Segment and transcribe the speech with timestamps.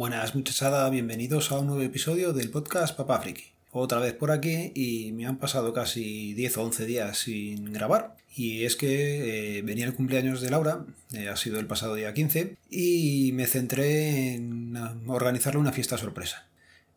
[0.00, 3.52] Buenas muchachada, bienvenidos a un nuevo episodio del podcast Papá Friki.
[3.70, 8.16] Otra vez por aquí y me han pasado casi 10 o 11 días sin grabar.
[8.34, 12.14] Y es que eh, venía el cumpleaños de Laura, eh, ha sido el pasado día
[12.14, 14.74] 15, y me centré en
[15.06, 16.46] organizarle una fiesta sorpresa.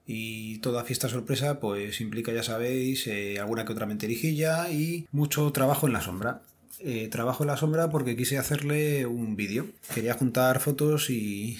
[0.08, 5.52] Y toda fiesta sorpresa pues implica, ya sabéis, eh, alguna que otra menterijilla y mucho
[5.52, 6.42] trabajo en la sombra.
[6.86, 9.68] Eh, trabajo en la sombra porque quise hacerle un vídeo.
[9.94, 11.58] Quería juntar fotos y,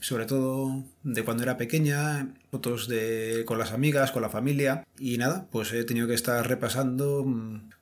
[0.00, 5.18] sobre todo de cuando era pequeña, fotos de con las amigas, con la familia y
[5.18, 7.24] nada, pues he tenido que estar repasando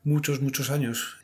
[0.04, 1.16] muchos, muchos años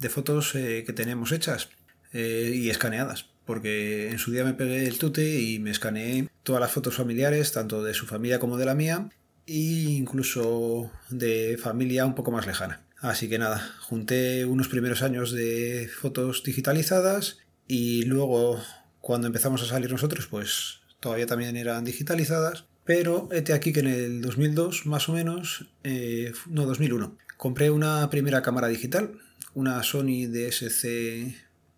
[0.00, 1.68] de fotos eh, que tenemos hechas
[2.12, 3.26] eh, y escaneadas.
[3.46, 7.52] Porque en su día me pegué el tute y me escaneé todas las fotos familiares,
[7.52, 9.08] tanto de su familia como de la mía,
[9.46, 12.82] e incluso de familia un poco más lejana.
[13.00, 18.60] Así que nada, junté unos primeros años de fotos digitalizadas y luego
[19.00, 22.64] cuando empezamos a salir nosotros pues todavía también eran digitalizadas.
[22.84, 28.10] Pero este aquí que en el 2002 más o menos, eh, no 2001, compré una
[28.10, 29.12] primera cámara digital,
[29.54, 31.34] una Sony DSC,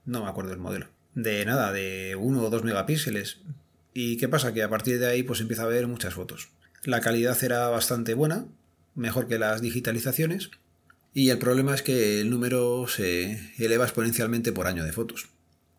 [0.06, 3.38] no me acuerdo el modelo, de nada, de 1 o 2 megapíxeles.
[3.94, 4.52] ¿Y qué pasa?
[4.52, 6.48] Que a partir de ahí pues empieza a ver muchas fotos.
[6.84, 8.46] La calidad era bastante buena,
[8.94, 10.50] mejor que las digitalizaciones,
[11.14, 15.28] y el problema es que el número se eleva exponencialmente por año de fotos.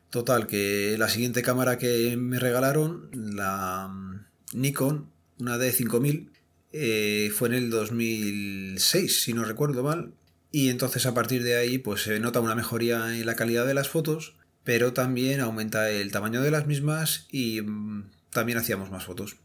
[0.10, 6.30] Total, que la siguiente cámara que me regalaron, la mm, Nikon, una D5000,
[6.72, 10.14] eh, fue en el 2006, si no recuerdo mal.
[10.52, 13.74] Y entonces a partir de ahí pues se nota una mejoría en la calidad de
[13.74, 19.06] las fotos, pero también aumenta el tamaño de las mismas y mm, también hacíamos más
[19.06, 19.38] fotos.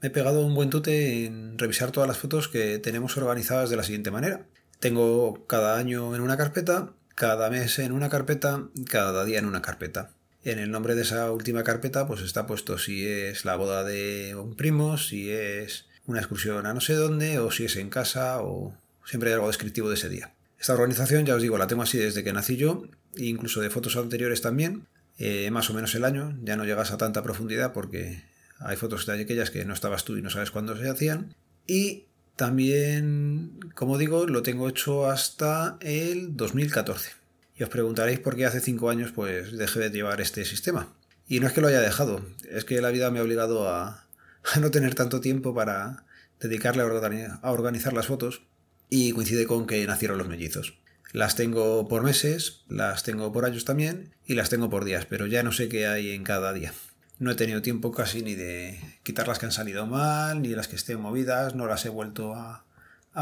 [0.00, 3.76] Me he pegado un buen tute en revisar todas las fotos que tenemos organizadas de
[3.76, 4.46] la siguiente manera.
[4.80, 9.62] Tengo cada año en una carpeta, cada mes en una carpeta, cada día en una
[9.62, 10.10] carpeta.
[10.44, 14.36] En el nombre de esa última carpeta pues está puesto si es la boda de
[14.36, 18.40] un primo, si es una excursión a no sé dónde, o si es en casa,
[18.42, 20.34] o siempre hay algo descriptivo de ese día.
[20.58, 22.84] Esta organización, ya os digo, la tengo así desde que nací yo,
[23.16, 24.86] incluso de fotos anteriores también,
[25.18, 28.22] eh, más o menos el año, ya no llegas a tanta profundidad porque
[28.58, 31.34] hay fotos de aquellas que no estabas tú y no sabes cuándo se hacían.
[31.66, 37.10] Y también, como digo, lo tengo hecho hasta el 2014.
[37.58, 40.92] Y os preguntaréis por qué hace 5 años pues dejé de llevar este sistema.
[41.26, 44.06] Y no es que lo haya dejado, es que la vida me ha obligado a,
[44.60, 46.04] no tener tanto tiempo para
[46.38, 48.42] dedicarle a, a organizar las fotos
[48.90, 50.78] y coincide con que nacieron los mellizos.
[51.12, 55.26] Las tengo por meses, las tengo por años también y las tengo por días, pero
[55.26, 56.74] ya no sé qué hay en cada día.
[57.18, 60.68] No he tenido tiempo casi ni de quitar las que han salido mal, ni las
[60.68, 62.64] que estén movidas, no las he vuelto a,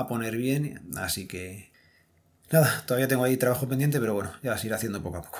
[0.08, 1.70] poner bien, así que
[2.50, 5.38] nada, todavía tengo ahí trabajo pendiente, pero bueno, ya se irá haciendo poco a poco.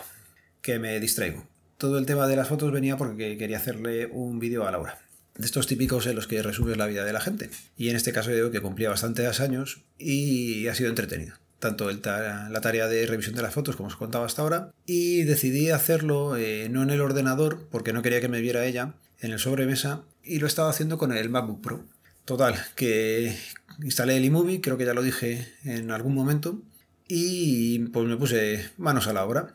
[0.62, 1.44] Que me distraigo.
[1.76, 4.98] Todo el tema de las fotos venía porque quería hacerle un vídeo a Laura.
[5.34, 7.50] De estos típicos en los que resumes la vida de la gente.
[7.76, 11.34] Y en este caso digo que cumplía bastantes años y ha sido entretenido
[11.64, 15.70] tanto la tarea de revisión de las fotos como os contaba hasta ahora, y decidí
[15.70, 19.38] hacerlo eh, no en el ordenador porque no quería que me viera ella, en el
[19.38, 21.84] sobremesa, y lo estaba haciendo con el MacBook Pro.
[22.26, 23.34] Total, que
[23.82, 26.60] instalé el iMovie, creo que ya lo dije en algún momento,
[27.08, 29.54] y pues me puse manos a la obra.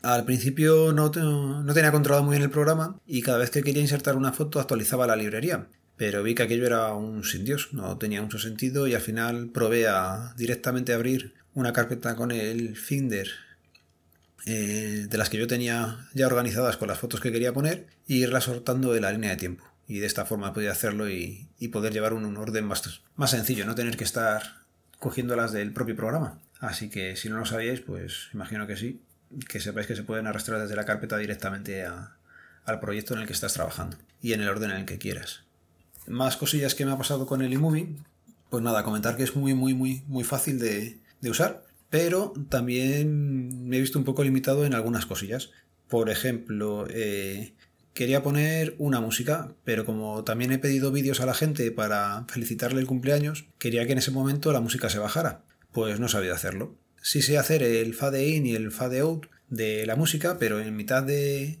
[0.00, 3.82] Al principio no, no tenía controlado muy bien el programa y cada vez que quería
[3.82, 7.96] insertar una foto actualizaba la librería pero vi que aquello era un sin Dios, no
[7.96, 13.28] tenía mucho sentido y al final probé a directamente abrir una carpeta con el Finder
[14.44, 18.22] eh, de las que yo tenía ya organizadas con las fotos que quería poner y
[18.22, 19.64] irlas sortando de la línea de tiempo.
[19.86, 23.74] Y de esta forma podía hacerlo y, poder llevar un, orden más, más sencillo, no
[23.74, 24.42] tener que estar
[24.98, 26.40] cogiéndolas del propio programa.
[26.60, 29.02] Así que si no lo sabíais, pues imagino que sí,
[29.48, 33.32] que sepáis que se pueden arrastrar desde la carpeta directamente al proyecto en el que
[33.32, 35.42] estás trabajando y en el orden en el que quieras.
[36.06, 37.96] Más cosillas que me ha pasado con el iMovie,
[38.50, 43.66] pues nada, comentar que es muy, muy, muy, muy fácil de, de usar, pero también
[43.68, 45.50] me he visto un poco limitado en algunas cosillas.
[45.88, 47.54] Por ejemplo, eh,
[47.94, 52.80] quería poner una música, pero como también he pedido vídeos a la gente para felicitarle
[52.80, 55.44] el cumpleaños, quería que en ese momento la música se bajara.
[55.72, 56.76] Pues no sabía hacerlo.
[57.00, 60.74] Sí sé hacer el fade in y el fade out de la música, pero en
[60.76, 61.58] mitad de.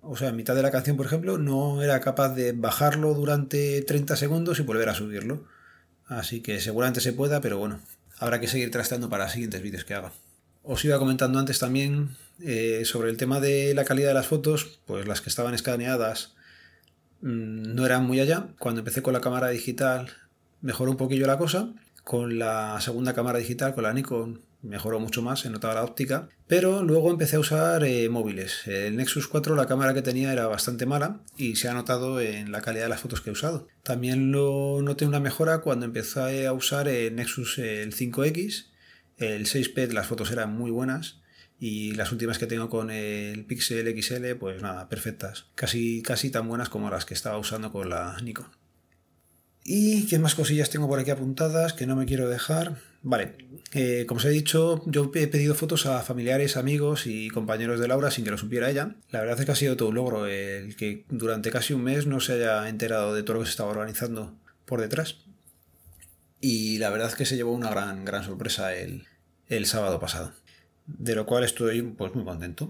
[0.00, 3.82] O sea, en mitad de la canción, por ejemplo, no era capaz de bajarlo durante
[3.82, 5.44] 30 segundos y volver a subirlo.
[6.06, 7.80] Así que seguramente se pueda, pero bueno,
[8.18, 10.12] habrá que seguir trasteando para los siguientes vídeos que haga.
[10.62, 14.80] Os iba comentando antes también eh, sobre el tema de la calidad de las fotos,
[14.86, 16.34] pues las que estaban escaneadas
[17.20, 18.48] mm, no eran muy allá.
[18.58, 20.10] Cuando empecé con la cámara digital
[20.60, 21.72] mejoró un poquillo la cosa.
[22.04, 26.28] Con la segunda cámara digital, con la Nikon, mejoró mucho más, se notaba la óptica,
[26.46, 28.66] pero luego empecé a usar eh, móviles.
[28.66, 32.52] El Nexus 4, la cámara que tenía era bastante mala y se ha notado en
[32.52, 33.68] la calidad de las fotos que he usado.
[33.82, 38.66] También lo noté una mejora cuando empecé a usar el Nexus el 5X,
[39.16, 41.20] el 6P, las fotos eran muy buenas
[41.60, 45.46] y las últimas que tengo con el Pixel XL, pues nada, perfectas.
[45.54, 48.57] Casi, casi tan buenas como las que estaba usando con la Nikon.
[49.70, 52.76] ¿Y qué más cosillas tengo por aquí apuntadas que no me quiero dejar?
[53.02, 53.34] Vale,
[53.74, 57.86] eh, como os he dicho, yo he pedido fotos a familiares, amigos y compañeros de
[57.86, 58.96] Laura sin que lo supiera ella.
[59.10, 62.06] La verdad es que ha sido todo un logro el que durante casi un mes
[62.06, 64.34] no se haya enterado de todo lo que se estaba organizando
[64.64, 65.18] por detrás.
[66.40, 69.04] Y la verdad es que se llevó una gran, gran sorpresa el,
[69.48, 70.32] el sábado pasado
[70.86, 72.68] de lo cual estoy pues, muy contento.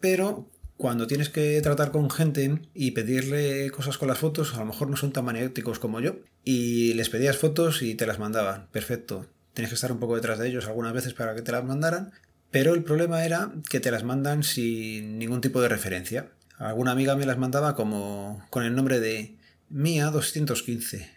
[0.00, 0.48] Pero
[0.82, 4.90] cuando tienes que tratar con gente y pedirle cosas con las fotos, a lo mejor
[4.90, 8.66] no son tan maniáticos como yo, y les pedías fotos y te las mandaban.
[8.72, 9.28] Perfecto.
[9.54, 12.10] Tienes que estar un poco detrás de ellos algunas veces para que te las mandaran,
[12.50, 16.32] pero el problema era que te las mandan sin ningún tipo de referencia.
[16.58, 19.36] Alguna amiga me las mandaba como con el nombre de
[19.68, 21.08] Mía 215,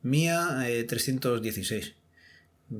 [0.00, 1.94] Mía 316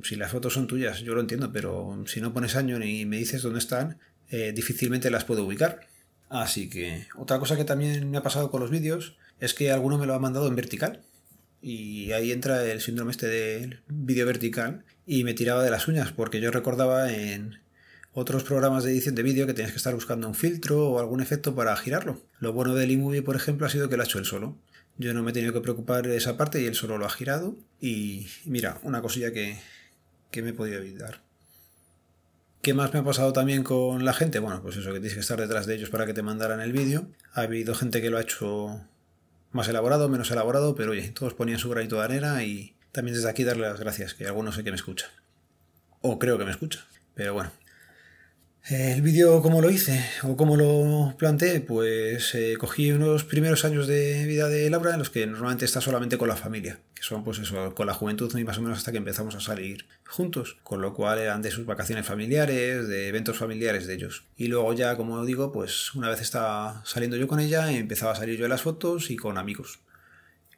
[0.01, 3.17] si las fotos son tuyas, yo lo entiendo, pero si no pones año ni me
[3.17, 3.99] dices dónde están,
[4.29, 5.81] eh, difícilmente las puedo ubicar.
[6.29, 9.97] Así que otra cosa que también me ha pasado con los vídeos es que alguno
[9.97, 11.01] me lo ha mandado en vertical.
[11.61, 16.11] Y ahí entra el síndrome este del vídeo vertical y me tiraba de las uñas
[16.11, 17.59] porque yo recordaba en
[18.13, 21.21] otros programas de edición de vídeo que tienes que estar buscando un filtro o algún
[21.21, 22.21] efecto para girarlo.
[22.39, 24.57] Lo bueno del iMovie, por ejemplo, ha sido que lo ha hecho él solo.
[24.97, 27.09] Yo no me he tenido que preocupar de esa parte y él solo lo ha
[27.09, 27.57] girado.
[27.81, 29.59] Y mira, una cosilla que,
[30.31, 31.24] que me he podido evitar.
[32.65, 34.39] ¿Qué más me ha pasado también con la gente?
[34.39, 36.71] Bueno, pues eso, que tienes que estar detrás de ellos para que te mandaran el
[36.71, 37.05] vídeo.
[37.33, 38.81] Ha habido gente que lo ha hecho
[39.51, 43.29] más elaborado, menos elaborado, pero oye, todos ponían su granito de arena y también desde
[43.29, 45.11] aquí darle las gracias, que algunos sé que me escucha.
[46.01, 46.87] O creo que me escucha.
[47.13, 47.51] Pero bueno,
[48.67, 50.03] el vídeo, ¿cómo lo hice?
[50.23, 51.61] ¿O cómo lo planteé?
[51.61, 55.81] Pues eh, cogí unos primeros años de vida de Laura en los que normalmente está
[55.81, 58.79] solamente con la familia, que son pues eso, con la juventud y más o menos
[58.79, 63.07] hasta que empezamos a salir juntos, con lo cual eran de sus vacaciones familiares, de
[63.07, 64.23] eventos familiares de ellos.
[64.35, 68.15] Y luego ya, como digo, pues una vez estaba saliendo yo con ella, empezaba a
[68.15, 69.79] salir yo en las fotos y con amigos.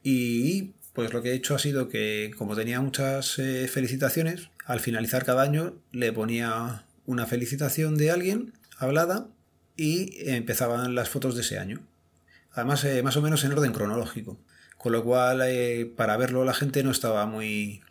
[0.02, 4.80] Y pues lo que he hecho ha sido que, como tenía muchas eh, felicitaciones, al
[4.80, 9.28] finalizar cada año le ponía una felicitación de alguien hablada
[9.76, 11.82] y empezaban las fotos de ese año.
[12.52, 14.38] Además, eh, más o menos en orden cronológico.
[14.78, 17.82] Con lo cual, eh, para verlo la gente no estaba muy...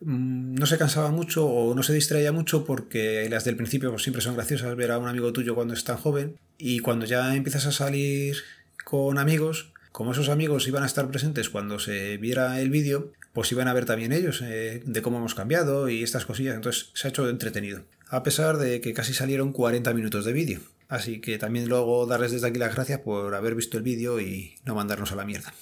[0.00, 4.02] Mm, no se cansaba mucho o no se distraía mucho porque las del principio pues,
[4.02, 7.34] siempre son graciosas ver a un amigo tuyo cuando es tan joven y cuando ya
[7.34, 8.36] empiezas a salir
[8.84, 13.52] con amigos, como esos amigos iban a estar presentes cuando se viera el vídeo, pues
[13.52, 16.54] iban a ver también ellos eh, de cómo hemos cambiado y estas cosillas.
[16.54, 20.60] Entonces se ha hecho entretenido a pesar de que casi salieron 40 minutos de vídeo.
[20.88, 24.54] Así que también luego darles desde aquí las gracias por haber visto el vídeo y
[24.64, 25.52] no mandarnos a la mierda.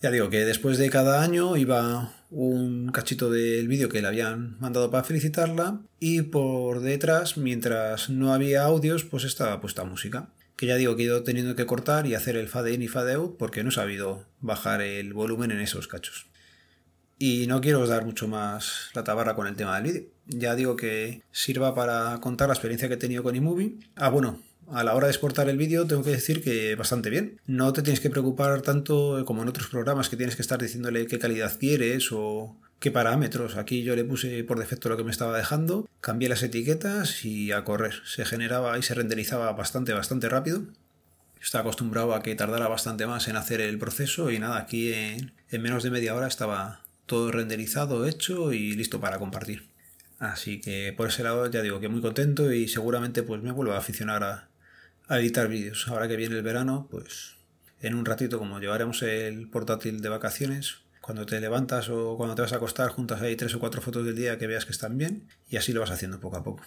[0.00, 4.56] Ya digo que después de cada año iba un cachito del vídeo que le habían
[4.60, 10.28] mandado para felicitarla y por detrás, mientras no había audios, pues estaba puesta música.
[10.54, 12.86] Que ya digo que he ido teniendo que cortar y hacer el fade in y
[12.86, 16.28] fade out porque no he sabido bajar el volumen en esos cachos.
[17.18, 20.04] Y no quiero dar mucho más la tabarra con el tema del vídeo.
[20.26, 23.76] Ya digo que sirva para contar la experiencia que he tenido con iMovie.
[23.94, 24.40] Ah, bueno,
[24.70, 27.40] a la hora de exportar el vídeo tengo que decir que bastante bien.
[27.46, 31.06] No te tienes que preocupar tanto como en otros programas que tienes que estar diciéndole
[31.06, 33.56] qué calidad quieres o qué parámetros.
[33.56, 37.52] Aquí yo le puse por defecto lo que me estaba dejando, cambié las etiquetas y
[37.52, 37.94] a correr.
[38.04, 40.64] Se generaba y se renderizaba bastante, bastante rápido.
[41.40, 45.32] Estaba acostumbrado a que tardara bastante más en hacer el proceso y nada, aquí en
[45.50, 49.68] menos de media hora estaba todo renderizado, hecho y listo para compartir.
[50.18, 53.72] Así que por ese lado ya digo que muy contento y seguramente pues me vuelvo
[53.72, 55.86] a aficionar a, editar vídeos.
[55.88, 57.36] Ahora que viene el verano, pues
[57.80, 62.40] en un ratito como llevaremos el portátil de vacaciones, cuando te levantas o cuando te
[62.40, 64.96] vas a acostar juntas ahí tres o cuatro fotos del día que veas que están
[64.96, 66.62] bien y así lo vas haciendo poco a poco.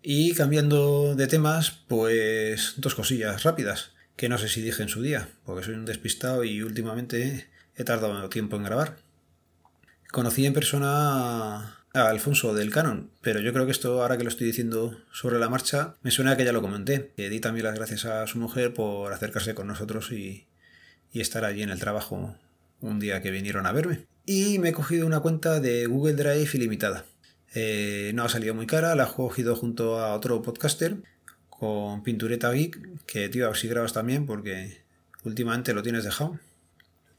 [0.00, 5.02] Y cambiando de temas, pues dos cosillas rápidas que no sé si dije en su
[5.02, 8.96] día, porque soy un despistado y últimamente he tardado tiempo en grabar.
[10.10, 14.28] Conocí en persona a Alfonso del Canon, pero yo creo que esto, ahora que lo
[14.28, 17.12] estoy diciendo sobre la marcha, me suena que ya lo comenté.
[17.16, 20.46] Le di también las gracias a su mujer por acercarse con nosotros y,
[21.12, 22.36] estar allí en el trabajo
[22.80, 24.06] un día que vinieron a verme.
[24.26, 27.04] Y me he cogido una cuenta de Google Drive ilimitada.
[27.54, 30.96] Eh, no ha salido muy cara, la he cogido junto a otro podcaster
[31.48, 34.82] con Pintureta Geek, que tío, a ver si grabas también porque
[35.22, 36.40] últimamente lo tienes dejado.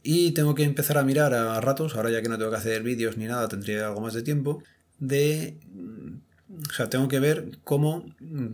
[0.07, 2.83] Y tengo que empezar a mirar a ratos, ahora ya que no tengo que hacer
[2.83, 4.61] vídeos ni nada, tendría algo más de tiempo,
[4.99, 5.57] de...
[6.69, 8.05] O sea, tengo que ver cómo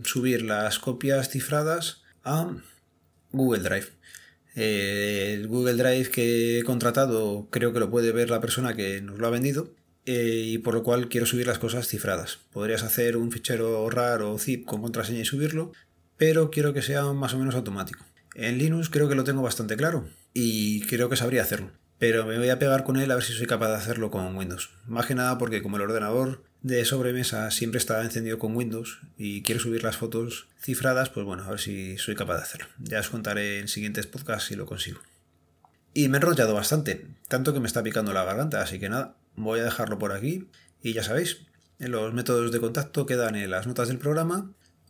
[0.02, 2.56] subir las copias cifradas a
[3.32, 3.88] Google Drive.
[4.56, 9.02] Eh, el Google Drive que he contratado creo que lo puede ver la persona que
[9.02, 9.74] nos lo ha vendido
[10.06, 12.38] eh, y por lo cual quiero subir las cosas cifradas.
[12.50, 15.72] Podrías hacer un fichero RAR o zip con contraseña y subirlo,
[16.16, 18.06] pero quiero que sea más o menos automático.
[18.34, 21.70] En Linux creo que lo tengo bastante claro y creo que sabría hacerlo.
[21.98, 24.36] Pero me voy a pegar con él a ver si soy capaz de hacerlo con
[24.36, 24.70] Windows.
[24.86, 29.42] Más que nada porque como el ordenador de sobremesa siempre está encendido con Windows y
[29.42, 32.68] quiero subir las fotos cifradas, pues bueno, a ver si soy capaz de hacerlo.
[32.78, 35.00] Ya os contaré en siguientes podcasts si lo consigo.
[35.94, 39.16] Y me he enrollado bastante, tanto que me está picando la garganta, así que nada,
[39.36, 40.48] voy a dejarlo por aquí
[40.82, 41.42] y ya sabéis,
[41.78, 44.52] los métodos de contacto quedan en las notas del programa.